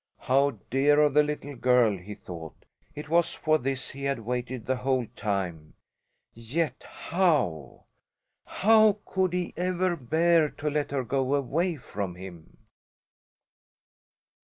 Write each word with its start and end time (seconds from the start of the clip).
How 0.21 0.57
dear 0.71 0.99
of 1.01 1.13
the 1.13 1.21
little 1.21 1.55
girl! 1.55 1.95
he 1.95 2.15
thought. 2.15 2.65
It 2.95 3.07
was 3.07 3.35
for 3.35 3.59
this 3.59 3.91
he 3.91 4.05
had 4.05 4.17
waited 4.17 4.65
the 4.65 4.77
whole 4.77 5.05
time 5.15 5.75
yet 6.33 6.81
how, 6.89 7.83
how 8.43 8.97
could 9.05 9.31
he 9.33 9.53
ever 9.55 9.95
bear 9.95 10.49
to 10.49 10.71
let 10.71 10.89
her 10.89 11.03
go 11.03 11.35
away 11.35 11.75
from 11.75 12.15
him? 12.15 12.57